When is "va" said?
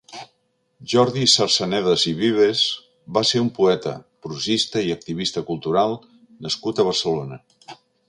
3.19-3.25